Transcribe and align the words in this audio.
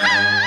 Ha! 0.00 0.34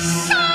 Shut 0.00 0.49